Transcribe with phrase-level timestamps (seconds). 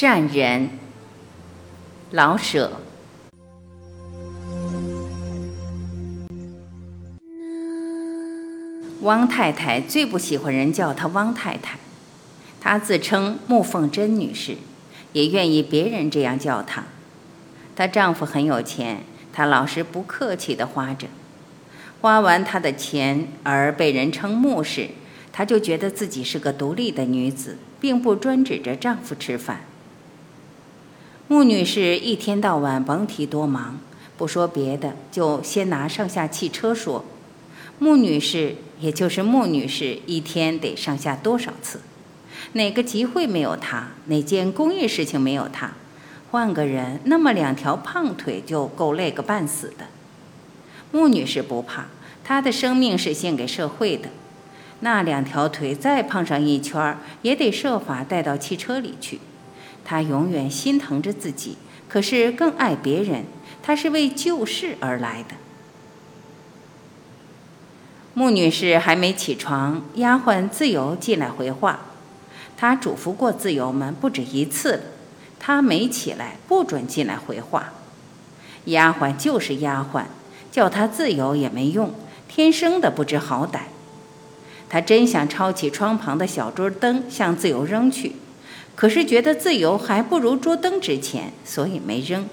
[0.00, 0.70] 善人，
[2.10, 2.72] 老舍。
[9.02, 11.78] 汪太太最不喜欢人叫她汪太太，
[12.62, 14.56] 她自称穆凤珍女士，
[15.12, 16.84] 也愿意别人这样叫她。
[17.76, 19.02] 她丈夫很有钱，
[19.34, 21.08] 她老是不客气地花着，
[22.00, 24.88] 花完她的钱而被人称穆氏，
[25.30, 29.60] 她就觉得自己是个独立的女子，并不专指着丈夫吃饭。
[31.30, 33.78] 穆女士一天到晚甭提多忙，
[34.18, 37.04] 不说别的，就先拿上下汽车说。
[37.78, 41.82] 穆女士，也就是穆女士，一天得上下多少次？
[42.54, 43.90] 哪个集会没有她？
[44.06, 45.70] 哪件公益事情没有她？
[46.32, 49.86] 换个人，那么两条胖腿就够累个半死的。
[50.90, 51.86] 穆女士不怕，
[52.24, 54.08] 她的生命是献给社会的。
[54.80, 59.20] 那两条腿再胖上一圈儿，也得设法带到汽车里去。
[59.84, 61.56] 她永远心疼着自己，
[61.88, 63.24] 可是更爱别人。
[63.62, 65.34] 她是为救世而来的。
[68.14, 71.80] 穆女士还没起床，丫鬟自由进来回话。
[72.56, 74.82] 她嘱咐过自由们不止一次了，
[75.38, 77.72] 她没起来，不准进来回话。
[78.66, 80.04] 丫鬟就是丫鬟，
[80.50, 81.94] 叫她自由也没用，
[82.28, 83.60] 天生的不知好歹。
[84.68, 88.16] 她真想抄起窗旁的小桌灯向自由扔去，
[88.74, 92.28] 可是觉得自由还不如桌灯值钱，所以没扔。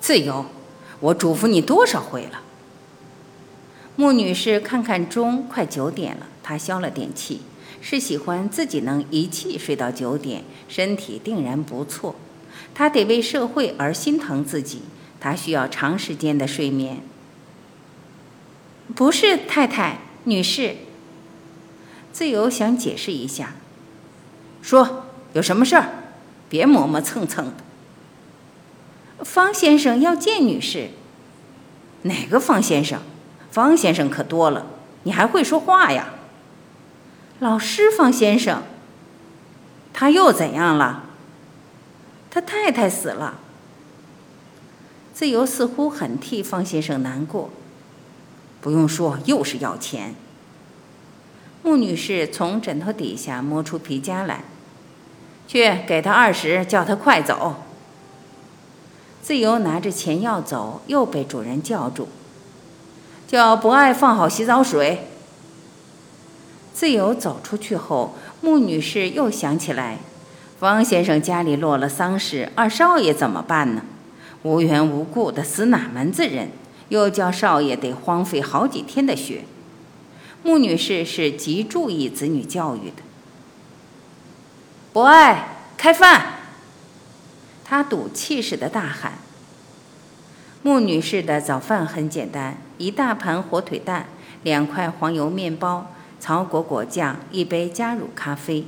[0.00, 0.46] 自由，
[1.00, 2.42] 我嘱咐你多少回了？
[3.94, 6.26] 穆女士看看钟，快九点了。
[6.42, 7.42] 她消了点气，
[7.80, 12.16] 是喜欢自己能一气睡到九点，身体定然不错。
[12.74, 14.82] 她得为社会而心疼自己，
[15.20, 17.00] 她需要长时间的睡眠。
[18.96, 20.76] 不是太太，女士。
[22.12, 23.54] 自由想解释一下，
[24.62, 25.90] 说有什么事儿，
[26.48, 29.24] 别磨磨蹭蹭的。
[29.24, 30.90] 方先生要见女士。
[32.02, 33.00] 哪个方先生？
[33.50, 34.66] 方先生可多了，
[35.02, 36.14] 你还会说话呀？
[37.38, 38.62] 老师方先生，
[39.92, 41.04] 他又怎样了？
[42.30, 43.38] 他太太死了。
[45.12, 47.50] 自由似乎很替方先生难过。
[48.60, 50.14] 不用说，又是要钱。
[51.62, 54.44] 穆女士从枕头底下摸出皮夹来，
[55.46, 57.56] 去给他二十，叫他快走。
[59.22, 62.08] 自由拿着钱要走，又被主人叫住。
[63.28, 65.06] 叫不爱放好洗澡水。
[66.74, 69.98] 自由走出去后，穆女士又想起来，
[70.58, 73.82] 方先生家里落了丧事，二少爷怎么办呢？
[74.42, 76.50] 无缘无故的死哪门子人？
[76.88, 79.44] 又叫少爷得荒废好几天的学。
[80.42, 83.02] 穆女士是极注意子女教育的。
[84.92, 85.48] 博爱
[85.78, 86.22] 开饭，
[87.64, 89.14] 她赌气似的大喊。
[90.62, 94.06] 穆女士的早饭很简单：一大盘火腿蛋，
[94.42, 98.66] 两块黄油面包，草果果酱，一杯加乳咖啡。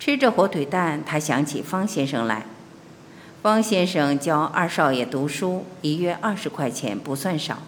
[0.00, 2.46] 吃着火腿蛋，她想起方先生来。
[3.42, 7.58] 方先生教二少爷读书，一月二十块钱不算少。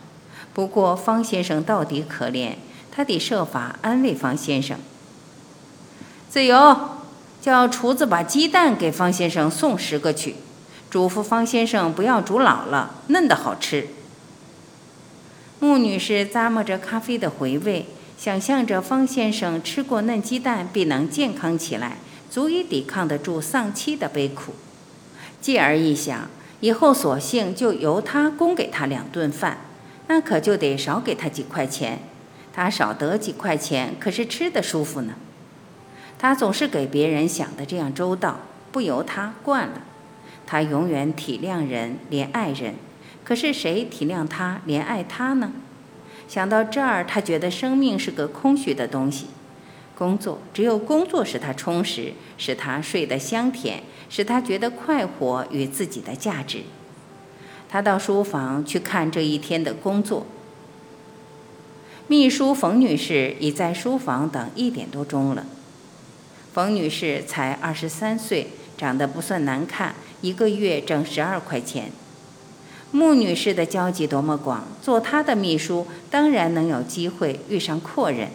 [0.54, 2.54] 不过方先生到底可怜，
[2.90, 4.76] 他得设法安慰方先生。
[6.28, 6.97] 自由，
[7.40, 10.36] 叫厨子把鸡蛋给方先生送十个去。
[10.90, 13.88] 嘱咐方先生不要煮老了，嫩的好吃。
[15.60, 21.98] 穆女士咂摸着咖啡的回味，想象着方先生吃过嫩鸡蛋必能健康起来，
[22.30, 24.54] 足以抵抗得住丧妻的悲苦。
[25.40, 29.58] 继而一想，以后索性就由他供给他两顿饭，
[30.06, 32.00] 那可就得少给他几块钱。
[32.52, 35.14] 他少得几块钱，可是吃得舒服呢。
[36.18, 38.40] 他总是给别人想的这样周到，
[38.72, 39.82] 不由他惯了。
[40.46, 42.74] 他永远体谅人，怜爱人，
[43.22, 45.52] 可是谁体谅他，怜爱他呢？
[46.26, 49.26] 想到这儿，他觉得生命是个空虚的东西。
[49.96, 56.62] 工作只有工作使他充实，使他睡得香甜，使他觉得快活与自己的价值。
[57.68, 60.26] 他到书房去看这一天的工作。
[62.06, 65.44] 秘书冯女士已在书房等一点多钟了。
[66.58, 69.94] 冯女士才二十三岁，长得不算难看。
[70.22, 71.92] 一个月挣十二块钱，
[72.90, 78.30] 穆女士的交际多么广，做她的秘书当然能有机会遇上阔人。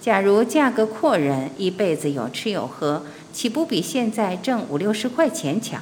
[0.00, 5.80] 假如嫁个阔人，一辈子有吃有喝，岂不比现在挣五六十块钱强？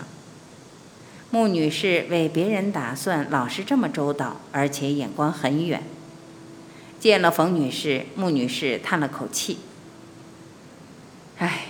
[1.30, 5.82] 穆女士为别人打算，老是这么周到，而且眼光很远。
[7.00, 9.56] 见了冯女士，穆女士叹了口气
[11.42, 11.62] ：“哎，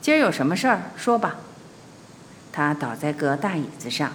[0.00, 0.92] 今儿有什么事儿？
[0.96, 1.38] 说吧。”
[2.52, 4.12] 他倒在个大椅子上。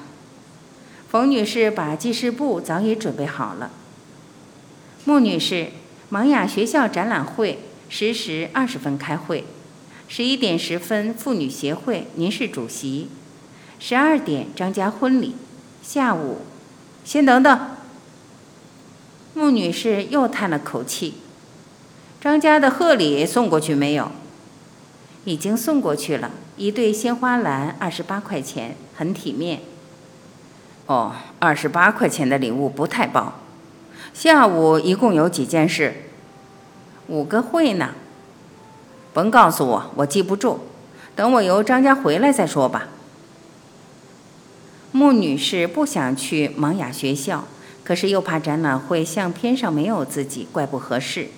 [1.10, 3.70] 冯女士把记事簿早已准备好了。
[5.04, 5.68] 穆女士，
[6.10, 7.60] 盲雅学校展览会
[7.90, 9.44] 十时二十分开会，
[10.08, 13.10] 十一点十分妇女协会您是主席，
[13.80, 15.36] 十二点张家婚礼，
[15.82, 16.44] 下午。
[17.04, 17.60] 先等等。
[19.34, 21.16] 穆女士又叹了口气。
[22.22, 24.10] 张家的贺礼送过去没有？
[25.26, 29.62] 已经送过去了，一对鲜花篮，二十八块钱，很体面。
[30.86, 33.36] 哦，二十八块钱的礼物不太包。
[34.14, 35.94] 下午一共有几件事？
[37.08, 37.92] 五个会呢。
[39.14, 40.60] 甭告诉我，我记不住。
[41.16, 42.88] 等我由张家回来再说吧。
[44.92, 47.46] 穆女士不想去盲雅学校，
[47.84, 51.30] 可是又怕展览会相片上没有自己，怪不合适。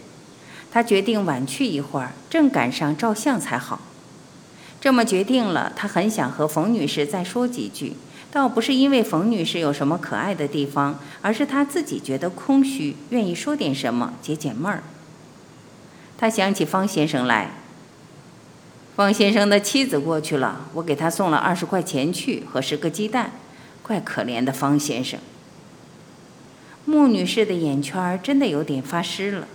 [0.76, 3.80] 他决定晚去一会儿，正赶上照相才好。
[4.82, 7.94] 这么决定了，他很想和冯女士再说几句。
[8.30, 14.84] 倒不是因为冯女士有什么可爱的地方，而是她自己觉得空虚，愿意说点什么解解闷儿。
[16.18, 17.52] 他想起方先生来，
[18.98, 23.32] 方先生的妻子过去了，我给他送了二十块钱去和十个鸡蛋，
[23.82, 25.22] 怪可怜的方先生。
[26.84, 29.48] 穆女士的眼圈真的有点发湿了。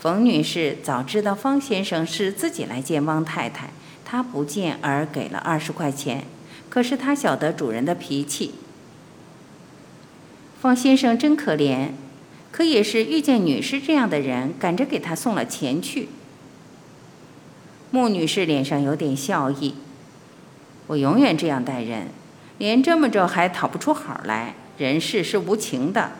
[0.00, 3.68] 冯女士早知道方先生是自己来见汪太太，
[4.02, 6.24] 她不见而给了二十块钱。
[6.70, 8.54] 可是她晓得主人的脾气。
[10.58, 11.88] 方先生真可怜，
[12.50, 16.08] 可也是遇见女士这样的人，赶着给他送了钱去。
[17.90, 19.74] 穆女士脸上有点笑意。
[20.86, 22.08] 我永远这样待人，
[22.56, 24.54] 连这么着还讨不出好来。
[24.78, 26.12] 人世是无情的，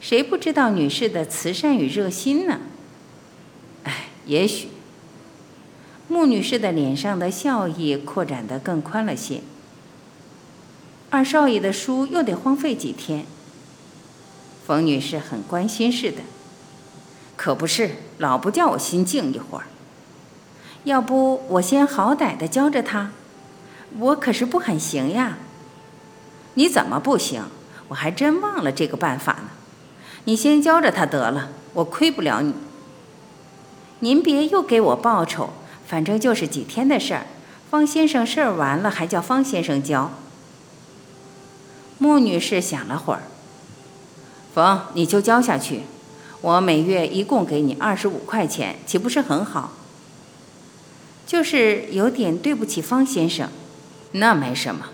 [0.00, 2.58] 谁不知道女士的慈善与热心呢？
[3.84, 4.68] 哎，也许。
[6.08, 9.42] 穆女士的脸上的笑意扩展得更宽了些。
[11.10, 13.26] 二少爷的书又得荒废几天。
[14.66, 16.22] 冯女士很关心似的，
[17.36, 19.66] 可不是，老不叫我心静一会儿。
[20.84, 23.12] 要不我先好歹的教着他，
[23.98, 25.38] 我可是不很行呀。
[26.54, 27.44] 你怎么不行？
[27.88, 29.48] 我还真忘了这个办法呢。
[30.24, 32.54] 你先教着他得了，我亏不了你。
[34.00, 35.50] 您别又给我报酬。
[35.86, 37.26] 反正就是几天的事儿，
[37.68, 40.12] 方先生事儿完了还叫方先生教。
[41.98, 43.22] 穆女士想了会儿，
[44.54, 45.80] 冯，你就教下去，
[46.42, 49.72] 我每月一共给你二十五块钱，岂不是很好？
[51.26, 53.48] 就是有点对不起方先生，
[54.12, 54.90] 那没什么，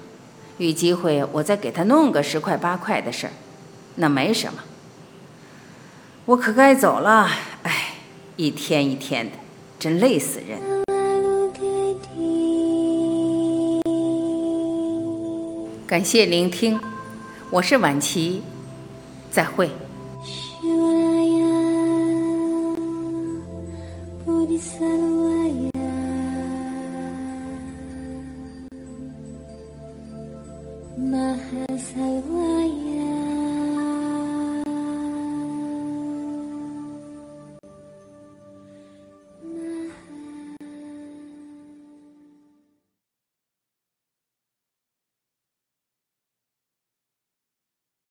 [0.57, 3.33] 有机会我再给他弄个十块八块的事儿，
[3.97, 4.61] 那没什么。
[6.27, 7.29] 我可该走了，
[7.63, 7.95] 哎，
[8.35, 9.37] 一天一天的，
[9.79, 10.59] 真累死人。
[15.87, 16.81] 感谢聆听，
[17.49, 18.43] 我是晚琪，
[19.31, 19.71] 再会。